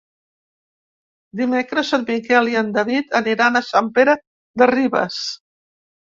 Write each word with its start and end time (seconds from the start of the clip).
Dimecres 1.41 1.91
en 1.97 2.05
Miquel 2.07 2.49
i 2.55 2.57
en 2.63 2.73
David 2.79 3.15
aniran 3.21 3.61
a 3.61 3.63
Sant 3.69 3.93
Pere 4.01 4.19
de 4.63 4.71
Ribes. 4.75 5.21